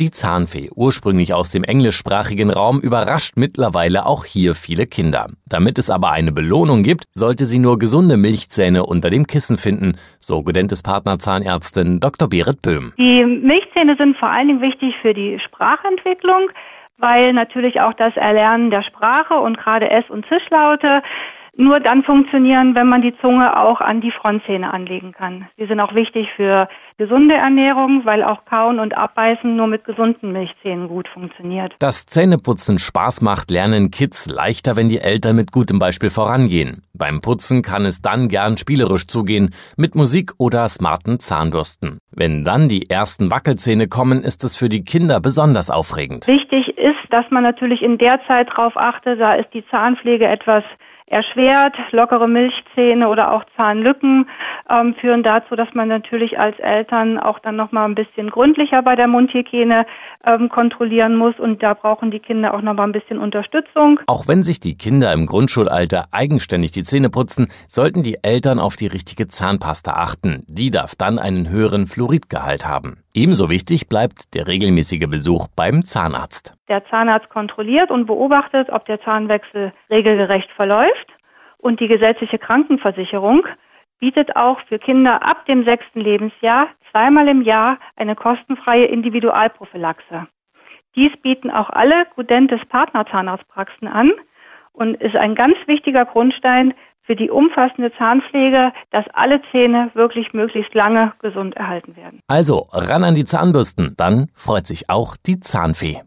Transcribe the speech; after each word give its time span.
Die 0.00 0.10
Zahnfee, 0.10 0.70
ursprünglich 0.74 1.34
aus 1.34 1.50
dem 1.50 1.62
englischsprachigen 1.62 2.48
Raum, 2.48 2.80
überrascht 2.80 3.34
mittlerweile 3.36 4.06
auch 4.06 4.24
hier 4.24 4.54
viele 4.54 4.86
Kinder. 4.86 5.26
Damit 5.46 5.76
es 5.78 5.90
aber 5.90 6.10
eine 6.10 6.32
Belohnung 6.32 6.82
gibt, 6.82 7.04
sollte 7.12 7.44
sie 7.44 7.58
nur 7.58 7.78
gesunde 7.78 8.16
Milchzähne 8.16 8.86
unter 8.86 9.10
dem 9.10 9.26
Kissen 9.26 9.58
finden, 9.58 9.98
so 10.18 10.42
Gudentes 10.42 10.82
Partnerzahnärztin 10.82 12.00
Dr. 12.00 12.30
Berit 12.30 12.62
Böhm. 12.62 12.94
Die 12.96 13.26
Milchzähne 13.26 13.94
sind 13.98 14.16
vor 14.16 14.30
allen 14.30 14.48
Dingen 14.48 14.62
wichtig 14.62 14.94
für 15.02 15.12
die 15.12 15.38
Sprachentwicklung, 15.38 16.48
weil 16.96 17.34
natürlich 17.34 17.82
auch 17.82 17.92
das 17.92 18.16
Erlernen 18.16 18.70
der 18.70 18.82
Sprache 18.84 19.34
und 19.34 19.58
gerade 19.58 19.90
S- 19.90 20.08
und 20.08 20.24
Zischlaute 20.28 21.02
nur 21.56 21.80
dann 21.80 22.02
funktionieren, 22.02 22.74
wenn 22.74 22.88
man 22.88 23.02
die 23.02 23.14
Zunge 23.20 23.56
auch 23.58 23.80
an 23.80 24.00
die 24.00 24.12
Frontzähne 24.12 24.72
anlegen 24.72 25.12
kann. 25.12 25.48
Sie 25.56 25.66
sind 25.66 25.80
auch 25.80 25.94
wichtig 25.94 26.28
für 26.36 26.68
gesunde 26.96 27.34
Ernährung, 27.34 28.04
weil 28.04 28.22
auch 28.22 28.44
Kauen 28.44 28.78
und 28.78 28.96
Abbeißen 28.96 29.56
nur 29.56 29.66
mit 29.66 29.84
gesunden 29.84 30.32
Milchzähnen 30.32 30.88
gut 30.88 31.08
funktioniert. 31.08 31.74
Dass 31.78 32.06
Zähneputzen 32.06 32.78
Spaß 32.78 33.22
macht, 33.22 33.50
lernen 33.50 33.90
Kids 33.90 34.26
leichter, 34.26 34.76
wenn 34.76 34.88
die 34.88 35.00
Eltern 35.00 35.36
mit 35.36 35.52
gutem 35.52 35.78
Beispiel 35.78 36.10
vorangehen. 36.10 36.82
Beim 36.92 37.22
Putzen 37.22 37.62
kann 37.62 37.86
es 37.86 38.02
dann 38.02 38.28
gern 38.28 38.58
spielerisch 38.58 39.06
zugehen, 39.06 39.54
mit 39.76 39.94
Musik 39.94 40.32
oder 40.38 40.68
smarten 40.68 41.18
Zahnbürsten. 41.18 41.98
Wenn 42.10 42.44
dann 42.44 42.68
die 42.68 42.90
ersten 42.90 43.30
Wackelzähne 43.30 43.88
kommen, 43.88 44.22
ist 44.22 44.44
es 44.44 44.56
für 44.56 44.68
die 44.68 44.84
Kinder 44.84 45.20
besonders 45.20 45.70
aufregend. 45.70 46.26
Wichtig 46.26 46.76
ist, 46.76 46.98
dass 47.10 47.24
man 47.30 47.42
natürlich 47.42 47.82
in 47.82 47.96
der 47.98 48.20
Zeit 48.26 48.50
darauf 48.50 48.76
achtet, 48.76 49.20
da 49.20 49.34
ist 49.34 49.48
die 49.54 49.66
Zahnpflege 49.68 50.26
etwas 50.26 50.64
erschwert. 51.10 51.74
Lockere 51.90 52.28
Milchzähne 52.28 53.08
oder 53.08 53.32
auch 53.32 53.44
Zahnlücken 53.56 54.28
ähm, 54.70 54.94
führen 55.00 55.22
dazu, 55.22 55.56
dass 55.56 55.68
man 55.74 55.88
natürlich 55.88 56.38
als 56.38 56.58
Eltern 56.60 57.18
auch 57.18 57.40
dann 57.40 57.56
noch 57.56 57.72
mal 57.72 57.84
ein 57.84 57.94
bisschen 57.94 58.30
gründlicher 58.30 58.82
bei 58.82 58.96
der 58.96 59.08
Mundhygiene 59.08 59.86
ähm, 60.24 60.48
kontrollieren 60.48 61.16
muss 61.16 61.38
und 61.38 61.62
da 61.62 61.74
brauchen 61.74 62.10
die 62.10 62.20
Kinder 62.20 62.54
auch 62.54 62.62
noch 62.62 62.74
mal 62.74 62.84
ein 62.84 62.92
bisschen 62.92 63.18
Unterstützung. 63.18 64.00
Auch 64.06 64.28
wenn 64.28 64.44
sich 64.44 64.60
die 64.60 64.78
Kinder 64.78 65.12
im 65.12 65.26
Grundschulalter 65.26 66.06
eigenständig 66.12 66.70
die 66.70 66.84
Zähne 66.84 67.10
putzen, 67.10 67.48
sollten 67.68 68.02
die 68.02 68.18
Eltern 68.22 68.60
auf 68.60 68.76
die 68.76 68.86
richtige 68.86 69.28
Zahnpasta 69.28 69.92
achten. 69.92 70.44
Die 70.46 70.70
darf 70.70 70.94
dann 70.94 71.18
einen 71.18 71.50
höheren 71.50 71.86
Fluoridgehalt 71.86 72.66
haben. 72.66 72.98
Ebenso 73.12 73.50
wichtig 73.50 73.88
bleibt 73.88 74.34
der 74.34 74.46
regelmäßige 74.46 75.08
Besuch 75.10 75.48
beim 75.56 75.82
Zahnarzt. 75.82 76.54
Der 76.68 76.84
Zahnarzt 76.86 77.28
kontrolliert 77.28 77.90
und 77.90 78.06
beobachtet, 78.06 78.70
ob 78.70 78.86
der 78.86 79.00
Zahnwechsel 79.00 79.72
regelgerecht 79.90 80.48
verläuft. 80.52 81.08
Und 81.58 81.80
die 81.80 81.88
gesetzliche 81.88 82.38
Krankenversicherung 82.38 83.46
bietet 83.98 84.36
auch 84.36 84.60
für 84.68 84.78
Kinder 84.78 85.22
ab 85.22 85.44
dem 85.46 85.64
sechsten 85.64 86.00
Lebensjahr 86.00 86.68
zweimal 86.92 87.26
im 87.28 87.42
Jahr 87.42 87.78
eine 87.96 88.14
kostenfreie 88.14 88.86
Individualprophylaxe. 88.86 90.28
Dies 90.94 91.12
bieten 91.20 91.50
auch 91.50 91.70
alle 91.70 92.06
Gudentes 92.14 92.60
Partnerzahnarztpraxen 92.68 93.88
an 93.88 94.12
und 94.72 94.94
ist 95.00 95.16
ein 95.16 95.34
ganz 95.34 95.56
wichtiger 95.66 96.04
Grundstein 96.04 96.74
für 97.10 97.16
die 97.16 97.28
umfassende 97.28 97.90
Zahnpflege, 97.98 98.72
dass 98.92 99.04
alle 99.14 99.42
Zähne 99.50 99.90
wirklich 99.94 100.32
möglichst 100.32 100.72
lange 100.74 101.12
gesund 101.20 101.56
erhalten 101.56 101.96
werden. 101.96 102.20
Also 102.28 102.68
ran 102.70 103.02
an 103.02 103.16
die 103.16 103.24
Zahnbürsten, 103.24 103.94
dann 103.96 104.28
freut 104.32 104.68
sich 104.68 104.88
auch 104.88 105.16
die 105.16 105.40
Zahnfee. 105.40 106.02